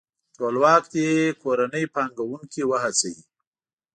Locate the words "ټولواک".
0.37-0.83